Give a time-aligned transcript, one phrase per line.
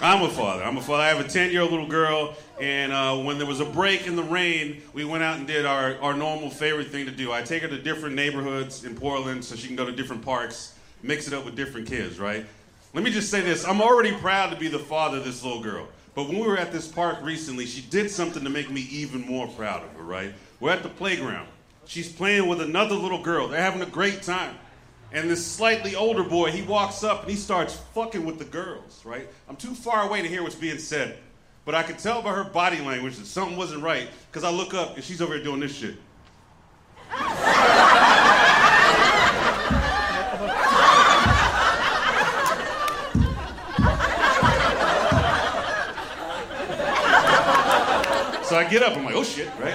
[0.00, 0.62] I'm a father.
[0.62, 1.02] I'm a father.
[1.02, 4.06] I have a 10 year old little girl, and uh, when there was a break
[4.06, 7.32] in the rain, we went out and did our, our normal favorite thing to do.
[7.32, 10.74] I take her to different neighborhoods in Portland so she can go to different parks,
[11.02, 12.46] mix it up with different kids, right?
[12.94, 15.62] Let me just say this I'm already proud to be the father of this little
[15.62, 15.88] girl.
[16.14, 19.22] But when we were at this park recently, she did something to make me even
[19.22, 20.32] more proud of her, right?
[20.60, 21.48] We're at the playground.
[21.86, 23.48] She's playing with another little girl.
[23.48, 24.56] They're having a great time.
[25.10, 29.02] And this slightly older boy, he walks up and he starts fucking with the girls,
[29.04, 29.28] right?
[29.48, 31.18] I'm too far away to hear what's being said.
[31.64, 34.74] But I could tell by her body language that something wasn't right because I look
[34.74, 35.96] up and she's over here doing this shit.
[48.44, 49.74] So I get up, I'm like, oh shit, right?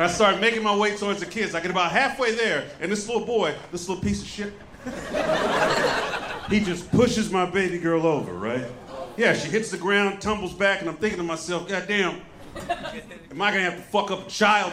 [0.00, 1.54] And I start making my way towards the kids.
[1.54, 4.54] I get about halfway there, and this little boy, this little piece of shit,
[6.48, 8.64] he just pushes my baby girl over, right?
[9.18, 12.22] Yeah, she hits the ground, tumbles back, and I'm thinking to myself, God damn,
[13.30, 14.72] am I gonna have to fuck up a child?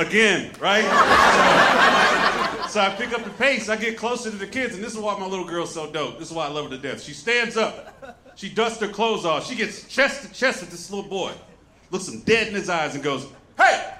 [0.00, 0.82] Again, right?
[2.66, 4.94] So, so I pick up the pace, I get closer to the kids, and this
[4.94, 6.18] is why my little girl's so dope.
[6.18, 7.00] This is why I love her to death.
[7.00, 10.90] She stands up, she dusts her clothes off, she gets chest to chest with this
[10.90, 11.30] little boy,
[11.90, 13.94] looks him dead in his eyes, and goes, Hey!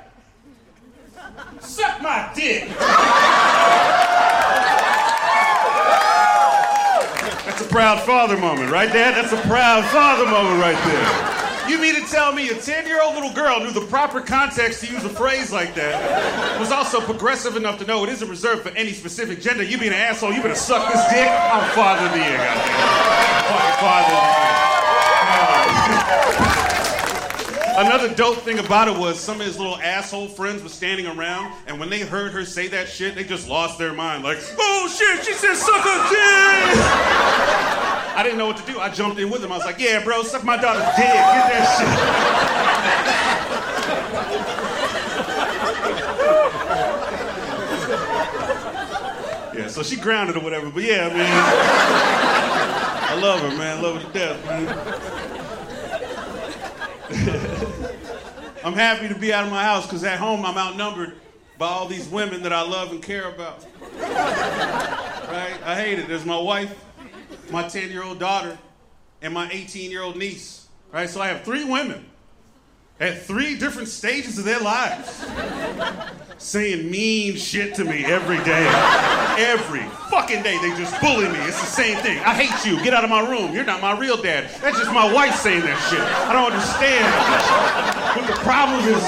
[1.60, 2.68] Suck my dick!
[7.44, 9.14] That's a proud father moment, right, Dad?
[9.14, 11.36] That's a proud father moment right there.
[11.70, 14.84] You mean to tell me a 10 year old little girl knew the proper context
[14.84, 18.62] to use a phrase like that, was also progressive enough to know it isn't reserved
[18.62, 19.62] for any specific gender?
[19.62, 21.28] You being an asshole, you better suck this dick?
[21.28, 23.46] I'm father of the year, goddamn.
[23.46, 24.20] Fucking father of
[26.38, 26.49] the year.
[27.80, 31.54] Another dope thing about it was some of his little asshole friends were standing around,
[31.66, 34.22] and when they heard her say that shit, they just lost their mind.
[34.22, 36.76] Like, oh shit, she said suck a dick!
[38.14, 38.78] I didn't know what to do.
[38.78, 39.50] I jumped in with him.
[39.50, 41.06] I was like, yeah, bro, suck my daughter's dick.
[41.06, 41.78] Get that
[49.54, 49.60] shit.
[49.62, 51.30] yeah, so she grounded or whatever, but yeah, man.
[53.08, 53.82] I love her, man.
[53.82, 55.20] Love her to death, man.
[58.62, 61.14] I'm happy to be out of my house because at home I'm outnumbered
[61.58, 63.64] by all these women that I love and care about.
[63.98, 65.54] Right?
[65.64, 66.08] I hate it.
[66.08, 66.76] There's my wife,
[67.50, 68.58] my 10 year old daughter,
[69.22, 70.66] and my 18 year old niece.
[70.92, 71.08] Right?
[71.08, 72.04] So I have three women
[72.98, 75.24] at three different stages of their lives
[76.40, 78.66] saying mean shit to me every day.
[79.38, 81.38] Every fucking day, they just bully me.
[81.40, 82.18] It's the same thing.
[82.20, 82.82] I hate you.
[82.82, 83.52] Get out of my room.
[83.54, 84.50] You're not my real dad.
[84.60, 86.00] That's just my wife saying that shit.
[86.00, 87.14] I don't understand.
[88.16, 89.02] But the problem is,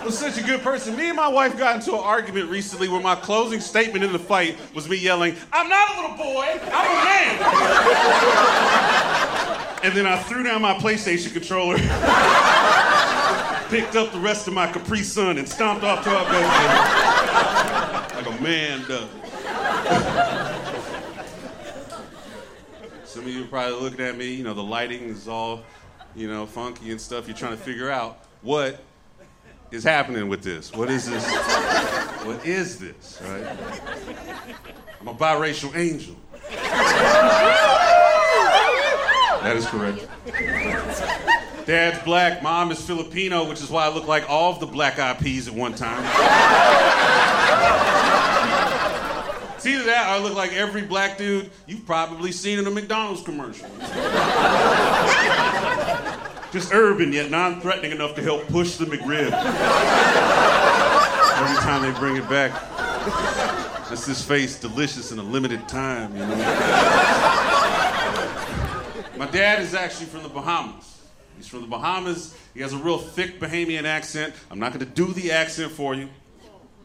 [0.00, 0.96] I'm such a good person.
[0.96, 4.18] Me and my wife got into an argument recently where my closing statement in the
[4.18, 7.38] fight was me yelling, I'm not a little boy, I'm a man.
[9.84, 11.76] and then I threw down my PlayStation controller
[13.68, 16.50] picked up the rest of my Capri Sun and stomped off to our bedroom
[18.16, 19.08] like a man does.
[23.04, 25.62] Some of you are probably looking at me, you know, the lighting is all,
[26.14, 27.26] you know, funky and stuff.
[27.26, 28.80] You're trying to figure out what
[29.70, 30.72] is happening with this?
[30.72, 31.24] What is this?
[32.24, 33.20] What is this?
[33.22, 33.46] Right?
[35.00, 36.14] I'm a biracial angel.
[39.42, 40.06] That is correct.
[41.66, 45.00] Dad's black, mom is Filipino, which is why I look like all of the black
[45.00, 45.98] eyed peas at one time.
[49.56, 52.70] it's either that or I look like every black dude you've probably seen in a
[52.70, 53.68] McDonald's commercial.
[56.52, 59.32] Just urban yet non threatening enough to help push the McRib.
[61.32, 62.52] Every time they bring it back.
[63.88, 66.36] That's this face delicious in a limited time, you know.
[69.16, 70.95] My dad is actually from the Bahamas.
[71.36, 72.36] He's from the Bahamas.
[72.54, 74.34] He has a real thick Bahamian accent.
[74.50, 76.08] I'm not going to do the accent for you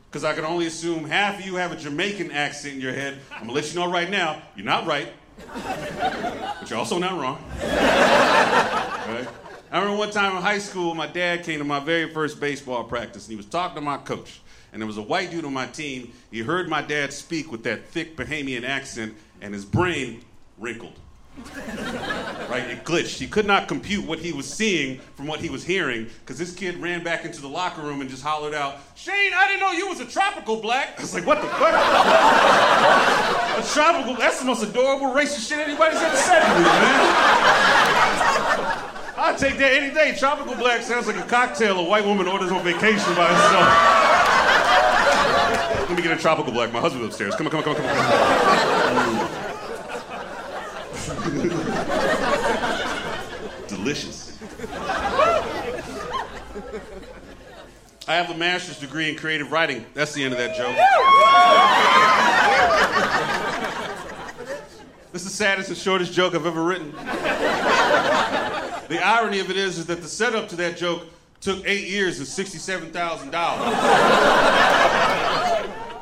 [0.09, 3.17] because I can only assume half of you have a Jamaican accent in your head.
[3.31, 5.07] I'm going to let you know right now, you're not right,
[5.53, 7.41] but you're also not wrong.
[7.61, 9.27] Right?
[9.71, 12.83] I remember one time in high school, my dad came to my very first baseball
[12.83, 14.41] practice and he was talking to my coach.
[14.73, 16.11] And there was a white dude on my team.
[16.29, 20.25] He heard my dad speak with that thick Bahamian accent and his brain
[20.57, 20.99] wrinkled
[22.49, 22.69] right?
[22.69, 23.17] It glitched.
[23.17, 26.53] He could not compute what he was seeing from what he was hearing because this
[26.53, 29.71] kid ran back into the locker room and just hollered out, Shane, I didn't know
[29.71, 30.97] you was a tropical black.
[30.97, 31.73] I was like, what the fuck?
[33.59, 37.91] a tropical, that's the most adorable racist shit anybody's ever said to me, man.
[39.17, 40.15] I'll take that any day.
[40.17, 44.11] Tropical black sounds like a cocktail a white woman orders on vacation by herself.
[45.89, 46.71] Let me get a tropical black.
[46.73, 47.35] My husband's upstairs.
[47.35, 49.40] Come on, come on, come on, come on.
[53.67, 54.37] Delicious.
[58.05, 59.85] I have a master's degree in creative writing.
[59.93, 60.75] That's the end of that joke.
[65.13, 66.93] this is the saddest and shortest joke I've ever written.
[68.91, 71.03] The irony of it is, is that the setup to that joke
[71.39, 72.91] took eight years and $67,000.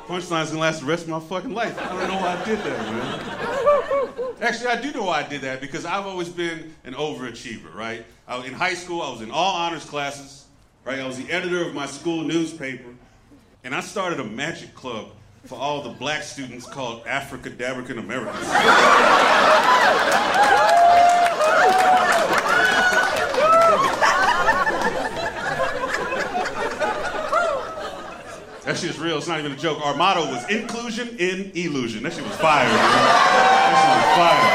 [0.09, 1.79] Punchline's gonna last the rest of my fucking life.
[1.79, 4.41] I don't know why I did that, man.
[4.41, 8.03] Actually, I do know why I did that because I've always been an overachiever, right?
[8.27, 10.45] I, in high school, I was in all honors classes,
[10.83, 10.97] right?
[10.97, 12.89] I was the editor of my school newspaper,
[13.63, 15.09] and I started a magic club
[15.45, 18.47] for all the black students called Africa African Americans.
[28.69, 29.17] That shit is real.
[29.17, 29.83] It's not even a joke.
[29.83, 32.03] Our motto was inclusion in illusion.
[32.03, 32.67] That shit was fire.
[32.67, 32.77] Man.
[32.77, 34.45] That shit was fire.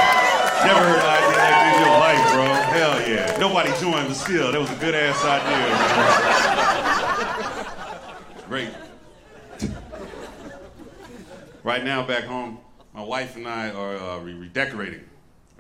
[0.69, 2.47] Never heard an idea like in your life, bro.
[2.71, 3.37] Hell yeah.
[3.41, 5.21] Nobody joined, but still, that was a good ass
[8.39, 8.47] idea.
[8.49, 8.71] Great.
[11.65, 12.59] right now, back home,
[12.95, 15.03] my wife and I are uh, redecorating.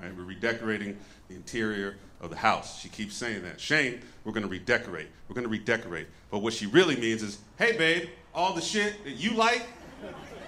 [0.00, 0.16] Right?
[0.16, 0.96] We're redecorating
[1.26, 2.80] the interior of the house.
[2.80, 3.60] She keeps saying that.
[3.60, 5.08] Shane, we're going to redecorate.
[5.28, 6.06] We're going to redecorate.
[6.30, 9.66] But what she really means is, hey, babe, all the shit that you like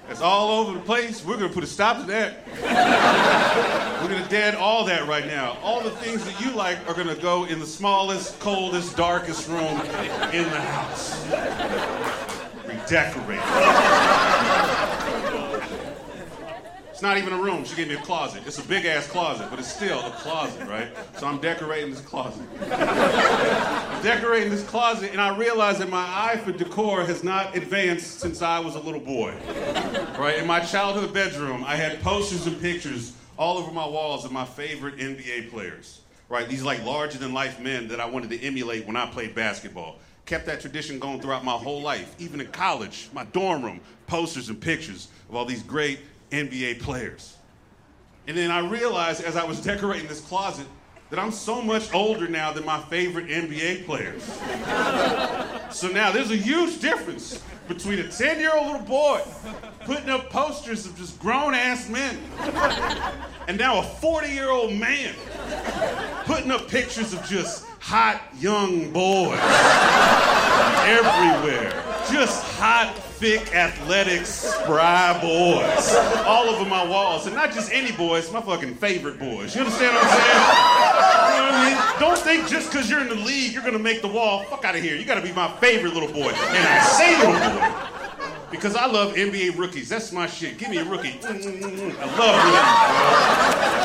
[0.09, 2.47] that's all over the place, we're gonna put a stop to that.
[4.03, 5.59] we're gonna dead all that right now.
[5.63, 9.81] All the things that you like are gonna go in the smallest, coldest, darkest room
[10.33, 11.27] in the house.
[12.67, 13.41] Redecorate.
[16.97, 17.63] It's not even a room.
[17.67, 18.45] She gave me a closet.
[18.47, 20.89] It's a big ass closet, but it's still a closet, right?
[21.19, 22.43] So I'm decorating this closet.
[22.63, 28.21] I'm decorating this closet, and I realize that my eye for decor has not advanced
[28.21, 29.35] since I was a little boy.
[30.19, 30.39] Right?
[30.39, 34.47] In my childhood bedroom, I had posters and pictures all over my walls of my
[34.47, 36.01] favorite NBA players.
[36.31, 36.49] Right?
[36.49, 39.99] These like larger than life men that I wanted to emulate when I played basketball
[40.25, 42.17] kept that tradition going throughout my whole life.
[42.19, 47.37] Even in college, my dorm room, posters and pictures of all these great NBA players.
[48.27, 50.67] And then I realized as I was decorating this closet
[51.11, 54.25] that I'm so much older now than my favorite NBA players.
[55.71, 59.21] so now there's a huge difference between a 10 year old little boy
[59.85, 62.19] putting up posters of just grown ass men
[63.49, 65.15] and now a 40 year old man
[66.25, 69.39] putting up pictures of just hot young boys
[70.87, 71.71] everywhere.
[72.11, 75.95] Just hot, thick, athletic, spry boys.
[76.27, 77.27] All over my walls.
[77.27, 79.55] And not just any boys, my fucking favorite boys.
[79.55, 80.77] You understand what I'm saying?
[81.27, 82.01] You know what I mean?
[82.01, 84.45] Don't think just because you're in the league, you're to make the wall.
[84.45, 84.97] Fuck out of here.
[84.97, 86.31] You got to be my favorite little boy.
[86.31, 87.97] And I say little boy
[88.51, 89.89] because I love NBA rookies.
[89.89, 90.59] That's my shit.
[90.59, 91.13] Give me a rookie.
[91.13, 92.37] Mm, mm, mm, I love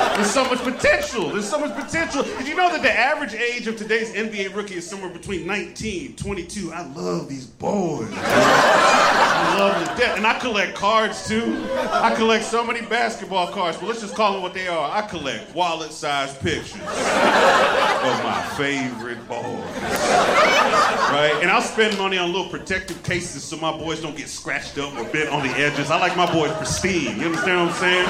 [0.07, 0.17] rookies.
[0.17, 1.29] There's so much potential.
[1.29, 2.23] There's so much potential.
[2.23, 6.15] Did you know that the average age of today's NBA rookie is somewhere between 19,
[6.15, 6.71] 22?
[6.73, 8.09] I love these boys.
[9.61, 10.17] Love the death.
[10.17, 11.67] And I collect cards too.
[11.91, 14.89] I collect so many basketball cards, but let's just call them what they are.
[14.91, 16.81] I collect wallet sized pictures
[18.03, 19.43] of my favorite boys.
[21.11, 21.37] Right?
[21.41, 24.97] And I'll spend money on little protective cases so my boys don't get scratched up
[24.97, 25.91] or bent on the edges.
[25.91, 27.19] I like my boys pristine.
[27.19, 28.07] You understand what I'm saying?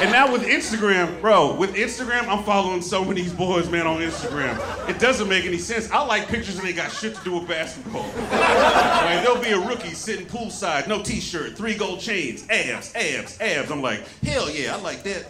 [0.00, 4.00] And now with Instagram, bro, with Instagram, I'm following so many these boys, man, on
[4.00, 4.56] Instagram.
[4.88, 5.90] It doesn't make any sense.
[5.90, 8.08] I like pictures and they got shit to do with basketball.
[8.30, 9.20] Right?
[9.24, 13.70] There'll be a rookie sitting poolside, no t-shirt, three gold chains, abs, abs, abs.
[13.70, 15.26] I'm like, hell yeah, I like that.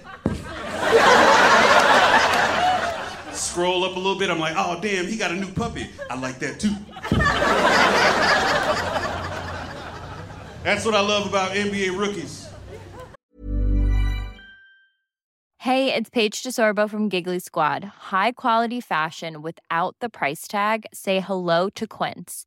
[3.39, 5.89] Scroll up a little bit, I'm like, oh damn, he got a new puppy.
[6.11, 6.75] I like that too.
[10.65, 12.49] That's what I love about NBA rookies.
[15.61, 17.85] Hey, it's Paige DeSorbo from Giggly Squad.
[18.11, 20.87] High quality fashion without the price tag.
[20.93, 22.47] Say hello to Quince.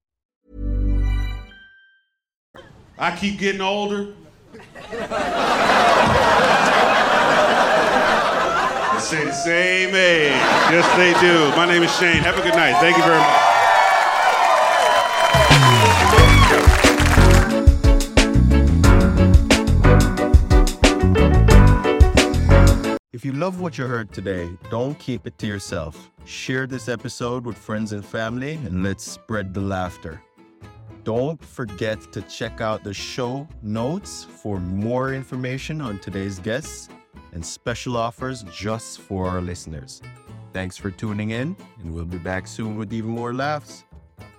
[3.03, 4.13] I keep getting older.
[4.53, 4.59] They
[8.99, 10.33] say the same age.
[10.69, 11.49] Yes, they do.
[11.57, 12.21] My name is Shane.
[12.21, 12.79] Have a good night.
[12.79, 13.47] Thank you very much.
[23.11, 26.11] If you love what you heard today, don't keep it to yourself.
[26.25, 30.21] Share this episode with friends and family and let's spread the laughter.
[31.03, 36.89] Don't forget to check out the show notes for more information on today's guests
[37.33, 40.01] and special offers just for our listeners.
[40.53, 43.83] Thanks for tuning in, and we'll be back soon with even more laughs.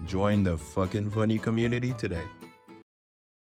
[0.06, 2.22] Join the FOQN Funny community today.